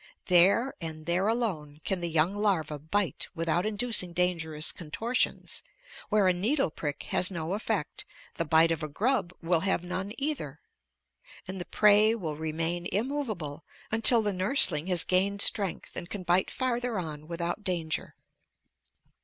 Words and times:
There, 0.25 0.73
and 0.81 1.05
there 1.05 1.27
alone, 1.27 1.79
can 1.85 2.01
the 2.01 2.09
young 2.09 2.33
larva 2.33 2.79
bite 2.79 3.27
without 3.35 3.67
inducing 3.67 4.13
dangerous 4.13 4.71
contortions; 4.71 5.61
where 6.09 6.27
a 6.27 6.33
needle 6.33 6.71
prick 6.71 7.03
has 7.11 7.29
no 7.29 7.53
effect, 7.53 8.05
the 8.33 8.43
bite 8.43 8.71
of 8.71 8.81
a 8.81 8.87
grub 8.87 9.31
will 9.43 9.59
have 9.59 9.83
none 9.83 10.11
either, 10.17 10.59
and 11.47 11.61
the 11.61 11.65
prey 11.65 12.15
will 12.15 12.35
remain 12.35 12.87
immovable 12.91 13.63
until 13.91 14.23
the 14.23 14.33
nursling 14.33 14.87
has 14.87 15.03
gained 15.03 15.39
strength 15.43 15.95
and 15.95 16.09
can 16.09 16.23
bite 16.23 16.49
farther 16.49 16.97
on 16.97 17.27
without 17.27 17.63
danger." 17.63 18.15